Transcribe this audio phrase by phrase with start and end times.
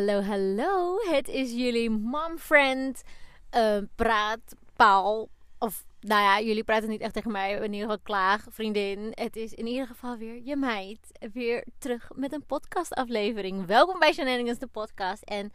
[0.00, 0.96] Hallo, hallo.
[1.10, 3.02] Het is jullie momfriend
[3.56, 4.40] uh, praat
[4.76, 5.28] Paul.
[5.58, 7.52] Of nou ja, jullie praten niet echt tegen mij.
[7.52, 9.12] In ieder geval klaag, vriendin.
[9.14, 10.98] Het is in ieder geval weer je meid.
[11.32, 13.66] Weer terug met een podcastaflevering.
[13.66, 15.22] Welkom bij Shenanigans, de podcast.
[15.22, 15.52] En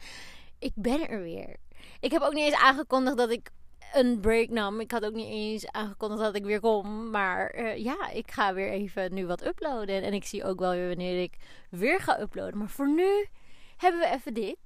[0.60, 1.56] ik ben er weer.
[2.00, 3.50] Ik heb ook niet eens aangekondigd dat ik
[3.94, 4.80] een break nam.
[4.80, 7.10] Ik had ook niet eens aangekondigd dat ik weer kom.
[7.10, 10.04] Maar uh, ja, ik ga weer even nu wat uploaden.
[10.04, 11.34] En ik zie ook wel weer wanneer ik
[11.70, 12.58] weer ga uploaden.
[12.58, 13.28] Maar voor nu
[13.76, 14.58] hebben we even dit.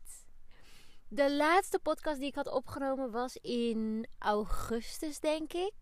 [1.08, 5.74] De laatste podcast die ik had opgenomen was in augustus, denk ik.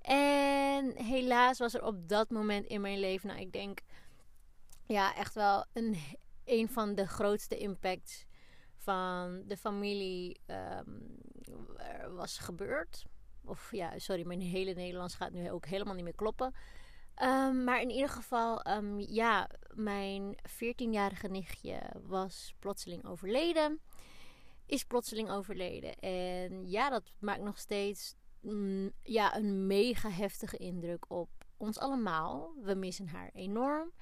[0.00, 3.80] En helaas was er op dat moment in mijn leven, nou, ik denk,
[4.86, 5.96] ja, echt wel een,
[6.44, 8.24] een van de grootste impacts
[8.76, 11.18] van de familie um,
[12.16, 13.04] was gebeurd.
[13.44, 16.54] Of ja, sorry, mijn hele Nederlands gaat nu ook helemaal niet meer kloppen.
[17.22, 23.80] Um, maar in ieder geval, um, ja, mijn 14-jarige nichtje was plotseling overleden.
[24.66, 25.98] Is plotseling overleden.
[25.98, 32.54] En ja, dat maakt nog steeds mm, ja, een mega heftige indruk op ons allemaal.
[32.62, 33.92] We missen haar enorm.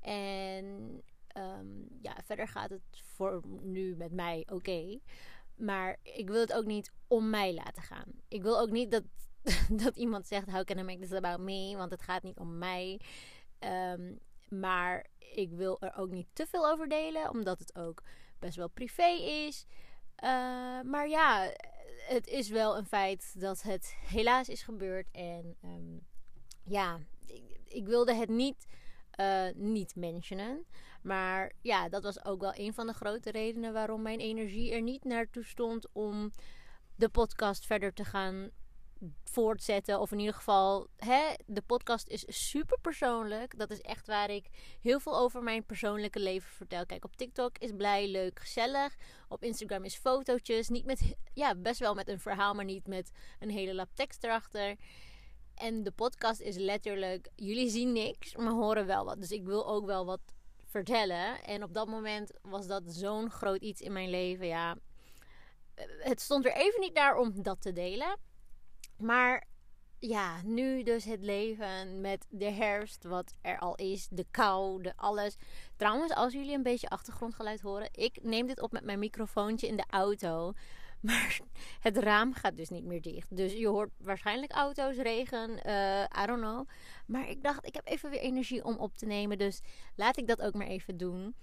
[0.00, 1.02] En
[1.36, 4.98] um, ja, verder gaat het voor nu met mij oké.
[5.56, 8.12] Maar ik wil het ook niet om mij laten gaan.
[8.28, 9.04] Ik wil ook niet dat
[9.84, 11.76] dat iemand zegt: How can I make this about me?
[11.76, 13.00] Want het gaat niet om mij.
[13.60, 18.02] Um, maar ik wil er ook niet te veel over delen, omdat het ook
[18.38, 19.08] best wel privé
[19.46, 19.66] is.
[20.24, 21.52] Uh, maar ja,
[22.08, 25.06] het is wel een feit dat het helaas is gebeurd.
[25.12, 26.06] En um,
[26.64, 26.98] ja,
[27.64, 28.66] ik, wilde het niet,
[29.20, 30.64] uh, niet mentionen.
[31.02, 34.82] Maar ja, dat was ook wel een van de grote redenen waarom mijn energie er
[34.82, 36.32] niet naartoe stond om
[36.96, 38.50] de podcast verder te gaan
[39.24, 40.00] voortzetten.
[40.00, 43.58] Of in ieder geval, hè, de podcast is super persoonlijk.
[43.58, 44.46] Dat is echt waar ik
[44.80, 46.86] heel veel over mijn persoonlijke leven vertel.
[46.86, 48.96] Kijk, op TikTok is blij, leuk, gezellig.
[49.28, 50.68] Op Instagram is fotootjes.
[50.68, 54.24] Niet met, ja, best wel met een verhaal, maar niet met een hele lap tekst
[54.24, 54.76] erachter.
[55.54, 59.20] En de podcast is letterlijk, jullie zien niks, maar horen wel wat.
[59.20, 60.20] Dus ik wil ook wel wat
[60.64, 61.44] vertellen.
[61.44, 64.46] En op dat moment was dat zo'n groot iets in mijn leven.
[64.46, 64.76] Ja,
[65.98, 68.16] het stond er even niet daar om dat te delen.
[69.02, 69.46] Maar
[69.98, 74.92] ja, nu dus het leven met de herfst, wat er al is, de kou, de
[74.96, 75.36] alles.
[75.76, 79.76] Trouwens, als jullie een beetje achtergrondgeluid horen, ik neem dit op met mijn microfoontje in
[79.76, 80.52] de auto.
[81.02, 81.40] Maar
[81.80, 83.36] het raam gaat dus niet meer dicht.
[83.36, 86.68] Dus je hoort waarschijnlijk auto's, regen, uh, I don't know.
[87.06, 89.38] Maar ik dacht, ik heb even weer energie om op te nemen.
[89.38, 89.60] Dus
[89.96, 91.34] laat ik dat ook maar even doen.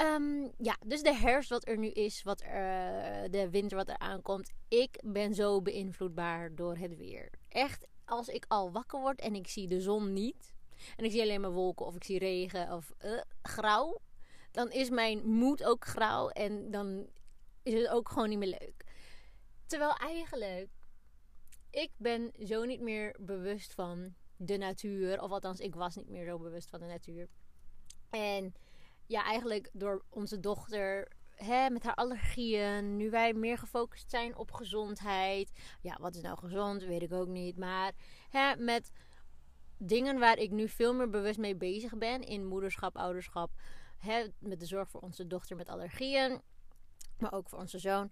[0.00, 3.98] Um, ja, dus de herfst wat er nu is, wat er, de winter wat er
[3.98, 4.50] aankomt.
[4.68, 7.30] Ik ben zo beïnvloedbaar door het weer.
[7.48, 10.54] Echt, als ik al wakker word en ik zie de zon niet.
[10.96, 14.00] En ik zie alleen maar wolken of ik zie regen of uh, grauw.
[14.50, 17.08] Dan is mijn moed ook grauw en dan
[17.62, 18.84] is het ook gewoon niet meer leuk.
[19.66, 20.68] Terwijl eigenlijk,
[21.70, 25.22] ik ben zo niet meer bewust van de natuur.
[25.22, 27.28] Of althans, ik was niet meer zo bewust van de natuur.
[28.10, 28.54] En
[29.06, 31.08] ja, eigenlijk door onze dochter
[31.70, 32.96] met haar allergieën.
[32.96, 35.52] Nu wij meer gefocust zijn op gezondheid.
[35.80, 36.82] Ja, wat is nou gezond?
[36.84, 37.56] Weet ik ook niet.
[37.56, 37.92] Maar
[38.58, 38.90] met
[39.78, 42.22] dingen waar ik nu veel meer bewust mee bezig ben.
[42.22, 43.50] In moederschap, ouderschap.
[44.38, 46.40] Met de zorg voor onze dochter met allergieën.
[47.18, 48.10] Maar ook voor onze zoon.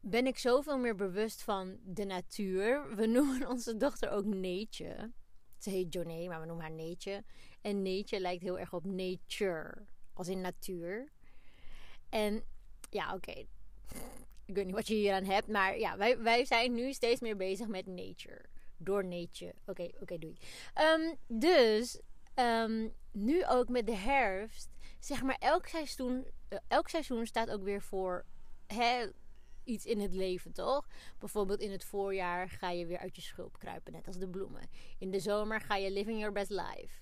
[0.00, 2.96] Ben ik zoveel meer bewust van de natuur.
[2.96, 5.12] We noemen onze dochter ook Neetje.
[5.58, 7.24] Ze heet Joné, maar we noemen haar Neetje.
[7.60, 9.86] En Neetje lijkt heel erg op nature
[10.16, 11.08] als in natuur.
[12.08, 12.44] En
[12.90, 13.46] ja, oké.
[14.44, 15.48] Ik weet niet wat je hier aan hebt.
[15.48, 18.44] Maar ja, wij, wij zijn nu steeds meer bezig met nature.
[18.76, 19.54] Door nature.
[19.66, 20.36] Oké, oké, doei.
[20.96, 22.00] Um, dus
[22.34, 24.68] um, nu ook met de herfst.
[24.98, 28.24] Zeg maar, elk seizoen, uh, elk seizoen staat ook weer voor
[28.66, 29.10] hè,
[29.64, 30.86] iets in het leven, toch?
[31.18, 34.68] Bijvoorbeeld in het voorjaar ga je weer uit je schulp kruipen, net als de bloemen.
[34.98, 37.00] In de zomer ga je living your best life.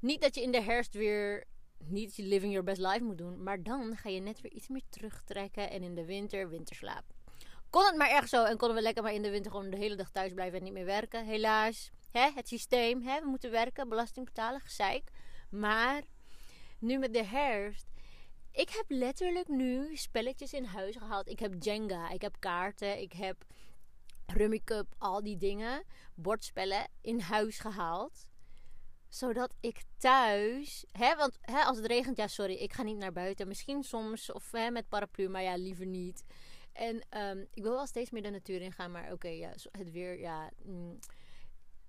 [0.00, 1.44] Niet dat je in de herfst weer
[1.78, 3.42] niet je living your best life moet doen.
[3.42, 5.70] Maar dan ga je net weer iets meer terugtrekken.
[5.70, 7.04] En in de winter, winterslaap.
[7.70, 8.44] Kon het maar echt zo.
[8.44, 10.64] En konden we lekker maar in de winter gewoon de hele dag thuis blijven en
[10.64, 11.24] niet meer werken.
[11.24, 11.90] Helaas.
[12.10, 13.02] Hè, het systeem.
[13.02, 15.10] Hè, we moeten werken, belasting betalen, gezeik.
[15.50, 16.02] Maar
[16.78, 17.86] nu met de herfst.
[18.52, 21.28] Ik heb letterlijk nu spelletjes in huis gehaald.
[21.28, 23.44] Ik heb Jenga, ik heb kaarten, ik heb
[24.26, 25.84] Rummy Cup, al die dingen.
[26.14, 28.26] Bordspellen in huis gehaald
[29.08, 30.84] zodat ik thuis.
[30.92, 33.48] Hè, want hè, als het regent, ja, sorry, ik ga niet naar buiten.
[33.48, 36.24] Misschien soms, of hè, met paraplu, maar ja, liever niet.
[36.72, 39.90] En um, ik wil wel steeds meer de natuur in gaan, maar oké, ja, het
[39.90, 40.50] weer, ja.
[40.64, 40.98] Mm,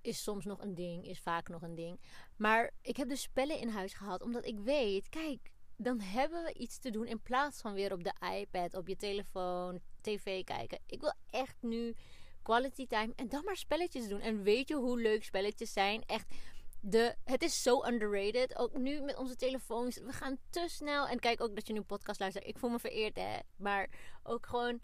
[0.01, 1.99] is soms nog een ding, is vaak nog een ding.
[2.35, 6.53] Maar ik heb dus spellen in huis gehaald, omdat ik weet, kijk, dan hebben we
[6.53, 10.79] iets te doen in plaats van weer op de iPad, op je telefoon, tv kijken.
[10.85, 11.95] Ik wil echt nu
[12.41, 14.19] quality time en dan maar spelletjes doen.
[14.19, 16.03] En weet je hoe leuk spelletjes zijn?
[16.05, 16.35] Echt,
[16.79, 18.57] de, het is zo underrated.
[18.57, 19.97] Ook nu met onze telefoons.
[19.97, 21.07] We gaan te snel.
[21.07, 22.47] En kijk ook dat je nu podcast luistert.
[22.47, 23.38] Ik voel me vereerd, hè.
[23.56, 23.89] Maar
[24.24, 24.79] ook gewoon...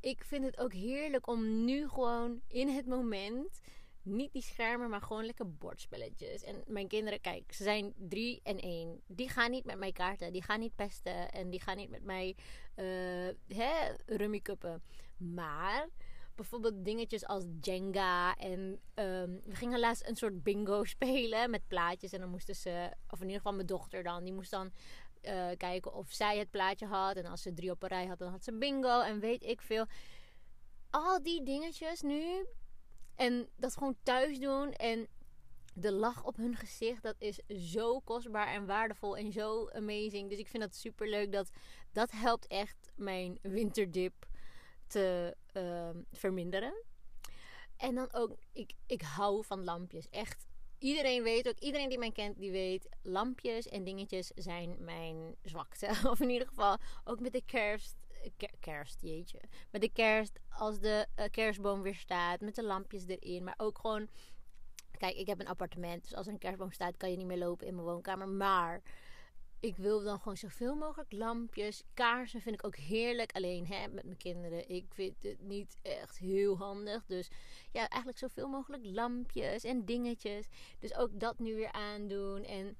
[0.00, 3.60] Ik vind het ook heerlijk om nu gewoon in het moment
[4.04, 6.42] niet die schermen, maar gewoon lekker bordspelletjes.
[6.42, 9.02] En mijn kinderen, kijk, ze zijn drie en één.
[9.06, 10.32] Die gaan niet met mij kaarten.
[10.32, 11.30] Die gaan niet pesten.
[11.30, 12.36] En die gaan niet met mij
[12.76, 14.82] uh, hè, rummy cuppen.
[15.16, 15.88] Maar
[16.34, 18.36] bijvoorbeeld dingetjes als Jenga.
[18.36, 22.12] En um, we gingen laatst een soort bingo spelen met plaatjes.
[22.12, 24.72] En dan moesten ze, of in ieder geval mijn dochter dan, die moest dan
[25.22, 27.16] uh, kijken of zij het plaatje had.
[27.16, 29.00] En als ze drie op een rij had, dan had ze bingo.
[29.00, 29.86] En weet ik veel.
[30.90, 32.46] Al die dingetjes nu
[33.14, 34.72] en dat gewoon thuis doen.
[34.72, 35.08] En
[35.74, 37.40] de lach op hun gezicht, dat is
[37.72, 40.30] zo kostbaar en waardevol en zo amazing.
[40.30, 41.32] Dus ik vind dat super leuk.
[41.32, 41.50] Dat,
[41.92, 44.26] dat helpt echt mijn winterdip
[44.94, 46.74] te uh, verminderen.
[47.76, 50.08] En dan ook, ik, ik hou van lampjes.
[50.08, 50.46] Echt.
[50.78, 55.86] Iedereen weet ook, iedereen die mij kent, die weet, lampjes en dingetjes zijn mijn zwakte.
[56.10, 57.96] Of in ieder geval, ook met de kerst
[58.60, 59.40] kerst, jeetje.
[59.70, 63.44] Met de kerst, als de uh, kerstboom weer staat, met de lampjes erin.
[63.44, 64.08] Maar ook gewoon,
[64.98, 66.02] kijk, ik heb een appartement.
[66.02, 68.28] Dus als er een kerstboom staat, kan je niet meer lopen in mijn woonkamer.
[68.28, 68.82] Maar
[69.64, 71.82] ik wil dan gewoon zoveel mogelijk lampjes.
[71.94, 73.32] Kaarsen vind ik ook heerlijk.
[73.32, 74.68] Alleen hè, met mijn kinderen.
[74.68, 77.06] Ik vind het niet echt heel handig.
[77.06, 77.28] Dus
[77.72, 80.46] ja, eigenlijk zoveel mogelijk lampjes en dingetjes.
[80.78, 82.42] Dus ook dat nu weer aandoen.
[82.44, 82.76] En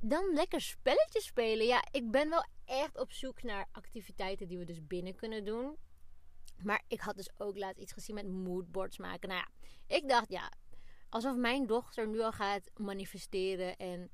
[0.00, 1.66] dan lekker spelletjes spelen.
[1.66, 5.76] Ja, ik ben wel echt op zoek naar activiteiten die we dus binnen kunnen doen.
[6.62, 9.28] Maar ik had dus ook laatst iets gezien met moodboards maken.
[9.28, 10.52] Nou ja, ik dacht ja,
[11.08, 14.10] alsof mijn dochter nu al gaat manifesteren en...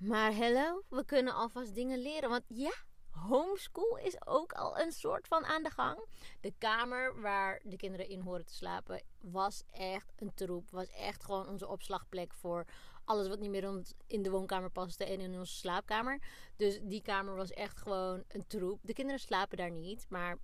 [0.00, 2.28] Maar hello, we kunnen alvast dingen leren.
[2.28, 2.72] Want ja,
[3.10, 6.04] homeschool is ook al een soort van aan de gang.
[6.40, 10.70] De kamer waar de kinderen in horen te slapen was echt een troep.
[10.70, 12.64] Was echt gewoon onze opslagplek voor
[13.04, 16.22] alles wat niet meer in de woonkamer paste en in onze slaapkamer.
[16.56, 18.78] Dus die kamer was echt gewoon een troep.
[18.82, 20.38] De kinderen slapen daar niet, maar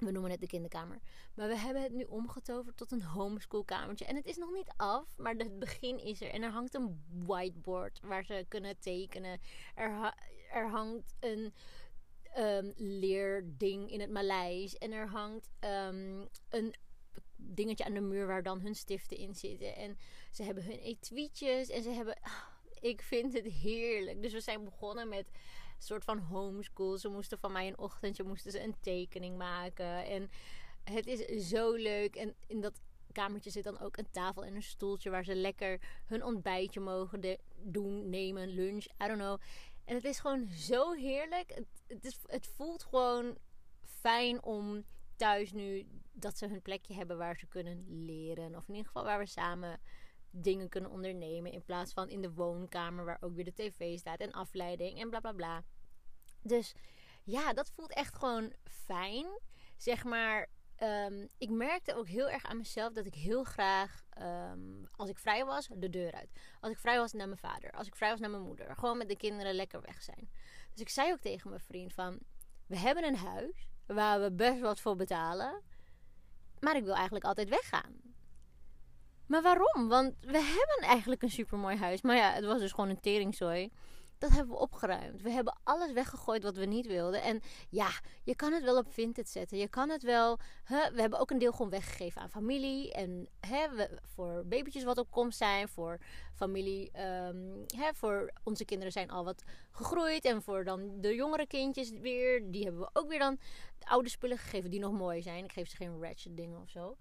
[0.00, 0.98] we noemen het de kinderkamer.
[1.34, 4.04] Maar we hebben het nu omgetoverd tot een homeschoolkamertje.
[4.04, 6.30] En het is nog niet af, maar het begin is er.
[6.30, 9.40] En er hangt een whiteboard waar ze kunnen tekenen.
[9.74, 10.14] Er,
[10.52, 11.52] er hangt een
[12.38, 14.78] um, leerding in het Maleis.
[14.78, 16.74] En er hangt um, een
[17.36, 19.76] dingetje aan de muur waar dan hun stiften in zitten.
[19.76, 19.98] En
[20.30, 22.18] ze hebben hun etuietjes en ze hebben...
[22.20, 22.48] Ah,
[22.80, 24.22] ik vind het heerlijk.
[24.22, 25.30] Dus we zijn begonnen met
[25.84, 26.98] soort van homeschool.
[26.98, 30.04] Ze moesten van mij een ochtendje moesten ze een tekening maken.
[30.04, 30.30] En
[30.84, 32.16] het is zo leuk.
[32.16, 32.80] En in dat
[33.12, 37.38] kamertje zit dan ook een tafel en een stoeltje waar ze lekker hun ontbijtje mogen
[37.56, 39.40] doen, nemen, lunch, I don't know.
[39.84, 41.62] En het is gewoon zo heerlijk.
[41.86, 43.38] Het, het, voelt gewoon
[43.82, 44.84] fijn om
[45.16, 48.56] thuis nu dat ze hun plekje hebben waar ze kunnen leren.
[48.56, 49.80] Of in ieder geval waar we samen
[50.30, 51.52] dingen kunnen ondernemen.
[51.52, 55.10] In plaats van in de woonkamer waar ook weer de tv staat en afleiding en
[55.10, 55.64] bla bla bla.
[56.42, 56.74] Dus
[57.22, 59.26] ja, dat voelt echt gewoon fijn.
[59.76, 60.48] Zeg maar,
[60.82, 65.18] um, ik merkte ook heel erg aan mezelf dat ik heel graag, um, als ik
[65.18, 66.30] vrij was, de deur uit.
[66.60, 67.70] Als ik vrij was naar mijn vader.
[67.70, 68.76] Als ik vrij was naar mijn moeder.
[68.76, 70.30] Gewoon met de kinderen lekker weg zijn.
[70.72, 72.18] Dus ik zei ook tegen mijn vriend van,
[72.66, 75.62] we hebben een huis waar we best wat voor betalen.
[76.60, 78.09] Maar ik wil eigenlijk altijd weggaan.
[79.30, 79.88] Maar waarom?
[79.88, 82.02] Want we hebben eigenlijk een supermooi huis.
[82.02, 83.70] Maar ja, het was dus gewoon een teringzooi.
[84.18, 85.22] Dat hebben we opgeruimd.
[85.22, 87.22] We hebben alles weggegooid wat we niet wilden.
[87.22, 87.88] En ja,
[88.22, 89.58] je kan het wel op Vinted zetten.
[89.58, 90.38] Je kan het wel.
[90.64, 92.92] Hè, we hebben ook een deel gewoon weggegeven aan familie.
[92.92, 95.68] En hè, we, voor babytjes wat op komst zijn.
[95.68, 95.98] Voor
[96.34, 97.00] familie.
[97.00, 100.24] Um, hè, voor onze kinderen zijn al wat gegroeid.
[100.24, 102.50] En voor dan de jongere kindjes weer.
[102.50, 103.38] Die hebben we ook weer dan
[103.80, 105.44] oude spullen gegeven die nog mooi zijn.
[105.44, 106.96] Ik geef ze geen ratchet dingen of zo.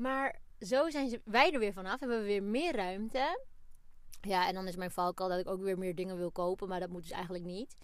[0.00, 2.00] Maar zo zijn wij er weer vanaf.
[2.00, 3.44] Hebben we weer meer ruimte.
[4.20, 6.68] Ja, en dan is mijn valkuil dat ik ook weer meer dingen wil kopen.
[6.68, 7.76] Maar dat moet dus eigenlijk niet.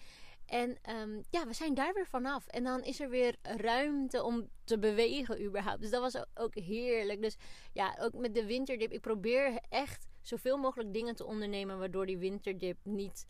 [0.47, 2.47] En um, ja, we zijn daar weer vanaf.
[2.47, 5.81] En dan is er weer ruimte om te bewegen überhaupt.
[5.81, 7.23] Dus dat was ook heerlijk.
[7.23, 7.37] Dus
[7.73, 8.93] ja, ook met de winterdip.
[8.93, 11.79] Ik probeer echt zoveel mogelijk dingen te ondernemen...
[11.79, 13.27] waardoor die winterdip niet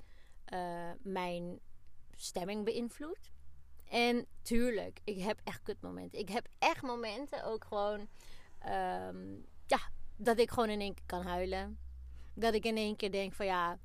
[0.53, 1.61] uh, mijn
[2.17, 3.31] stemming beïnvloedt.
[3.89, 6.19] En tuurlijk, ik heb echt kutmomenten.
[6.19, 8.09] Ik heb echt momenten ook gewoon...
[8.67, 9.79] Um, ja,
[10.17, 11.79] dat ik gewoon in één keer kan huilen
[12.37, 13.79] dat ik in één keer denk van ja,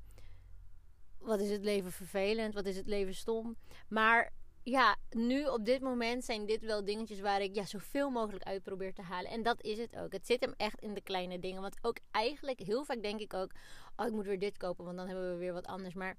[1.18, 3.56] wat is het leven vervelend, wat is het leven stom.
[3.88, 8.44] Maar ja, nu op dit moment zijn dit wel dingetjes waar ik ja, zoveel mogelijk
[8.44, 9.30] uit probeer te halen.
[9.30, 10.12] En dat is het ook.
[10.12, 11.62] Het zit hem echt in de kleine dingen.
[11.62, 13.52] Want ook eigenlijk, heel vaak denk ik ook,
[13.96, 15.94] oh ik moet weer dit kopen, want dan hebben we weer wat anders.
[15.94, 16.16] Maar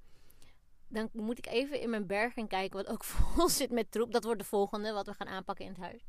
[0.88, 4.12] dan moet ik even in mijn berg gaan kijken wat ook vol zit met troep.
[4.12, 6.02] Dat wordt de volgende wat we gaan aanpakken in het huis.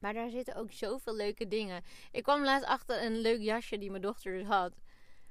[0.00, 1.82] Maar daar zitten ook zoveel leuke dingen.
[2.10, 4.72] Ik kwam laatst achter een leuk jasje die mijn dochter dus had.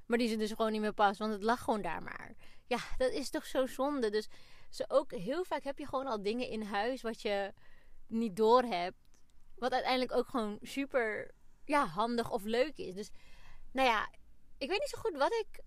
[0.06, 2.36] Maar die ze dus gewoon niet meer past, want het lag gewoon daar maar.
[2.68, 4.10] Ja, dat is toch zo zonde.
[4.10, 4.28] Dus
[4.70, 7.54] ze ook heel vaak heb je gewoon al dingen in huis wat je
[8.08, 8.98] niet door hebt.
[9.56, 11.32] Wat uiteindelijk ook gewoon super
[11.66, 12.94] ja, handig of leuk is.
[12.94, 13.10] Dus
[13.72, 14.10] nou ja,
[14.58, 15.60] ik weet niet zo goed wat ik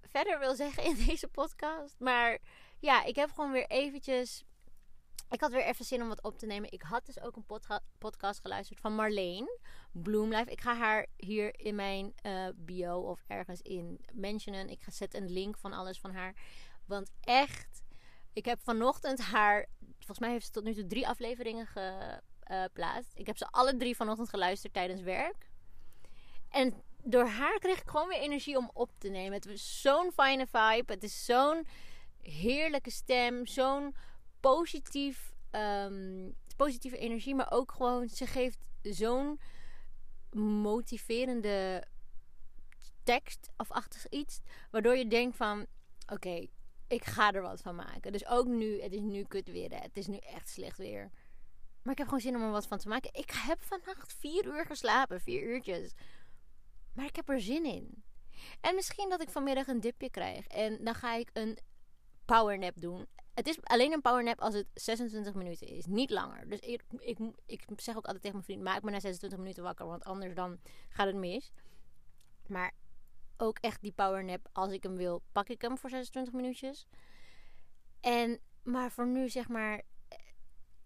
[0.00, 1.98] verder wil zeggen in deze podcast.
[1.98, 2.38] Maar
[2.78, 4.44] ja, ik heb gewoon weer eventjes.
[5.30, 6.72] Ik had weer even zin om wat op te nemen.
[6.72, 7.60] Ik had dus ook een
[7.98, 9.58] podcast geluisterd van Marleen
[9.92, 10.50] Bloomlife.
[10.50, 14.68] Ik ga haar hier in mijn uh, bio of ergens in mentionen.
[14.68, 16.34] Ik ga zetten een link van alles van haar.
[16.86, 17.82] Want echt,
[18.32, 19.66] ik heb vanochtend haar.
[19.96, 23.10] Volgens mij heeft ze tot nu toe drie afleveringen geplaatst.
[23.14, 25.50] ik heb ze alle drie vanochtend geluisterd tijdens werk.
[26.48, 29.32] En door haar kreeg ik gewoon weer energie om op te nemen.
[29.32, 30.92] Het was zo'n fijne vibe.
[30.92, 31.66] Het is zo'n
[32.20, 33.46] heerlijke stem.
[33.46, 33.94] Zo'n
[34.52, 37.34] positief, um, positieve energie.
[37.34, 39.40] Maar ook gewoon, ze geeft zo'n
[40.62, 41.84] motiverende
[43.02, 44.40] tekst of achtig iets.
[44.70, 45.66] Waardoor je denkt van,
[46.12, 46.46] oké,
[46.88, 48.12] ik ga er wat van maken.
[48.12, 49.80] Dus ook nu, het is nu kut weer.
[49.80, 51.10] Het is nu echt slecht weer.
[51.82, 53.14] Maar ik heb gewoon zin om er wat van te maken.
[53.14, 55.20] Ik heb vannacht vier uur geslapen.
[55.20, 55.94] Vier uurtjes.
[56.92, 58.04] Maar ik heb er zin in.
[58.60, 60.46] En misschien dat ik vanmiddag een dipje krijg.
[60.46, 61.58] En dan ga ik een
[62.24, 63.06] powernap doen.
[63.34, 65.86] Het is alleen een powernap als het 26 minuten is.
[65.86, 66.48] Niet langer.
[66.48, 69.62] Dus ik, ik, ik zeg ook altijd tegen mijn vriend: maak me na 26 minuten
[69.62, 69.86] wakker.
[69.86, 71.52] Want anders dan gaat het mis.
[72.46, 72.72] Maar
[73.36, 74.48] ook echt die powernap.
[74.52, 76.86] Als ik hem wil, pak ik hem voor 26 minuutjes.
[78.00, 79.82] En, maar voor nu zeg maar.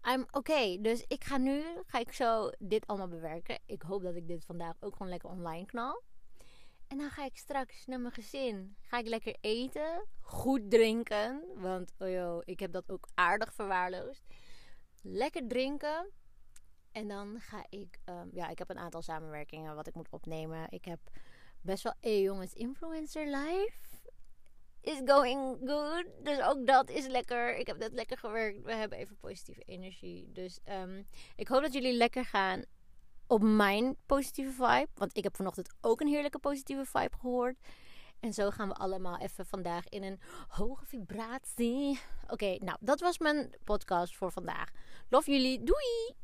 [0.07, 0.77] I'm oké.
[0.81, 3.59] Dus ik ga nu, ga ik zo dit allemaal bewerken.
[3.65, 6.03] Ik hoop dat ik dit vandaag ook gewoon lekker online knal.
[6.89, 8.75] En dan ga ik straks naar mijn gezin.
[8.81, 10.05] Ga ik lekker eten.
[10.19, 11.43] Goed drinken.
[11.55, 14.25] Want oh ik heb dat ook aardig verwaarloosd.
[15.01, 16.11] Lekker drinken.
[16.91, 17.99] En dan ga ik...
[18.05, 20.67] Um, ja, ik heb een aantal samenwerkingen wat ik moet opnemen.
[20.69, 20.99] Ik heb
[21.61, 21.93] best wel...
[21.99, 23.77] Hey jongens, Influencer Live
[24.81, 26.05] is going good.
[26.23, 27.55] Dus ook dat is lekker.
[27.55, 28.61] Ik heb net lekker gewerkt.
[28.61, 30.31] We hebben even positieve energie.
[30.31, 32.63] Dus um, ik hoop dat jullie lekker gaan
[33.29, 34.87] op mijn positieve vibe.
[34.95, 37.57] Want ik heb vanochtend ook een heerlijke positieve vibe gehoord.
[38.19, 41.99] En zo gaan we allemaal even vandaag in een hoge vibratie.
[42.27, 44.69] Oké, nou, dat was mijn podcast voor vandaag.
[45.09, 45.63] Love jullie.
[45.63, 46.17] Doei!